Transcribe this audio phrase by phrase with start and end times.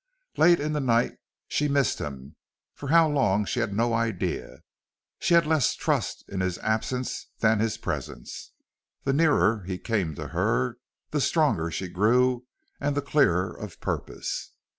[0.35, 2.35] Late in the night she missed him,
[2.73, 4.63] for how long she had no idea.
[5.19, 8.51] She had less trust in his absence than his presence.
[9.03, 10.79] The nearer he came to her
[11.11, 12.47] the stronger she grew
[12.79, 14.53] and the clearer of purpose.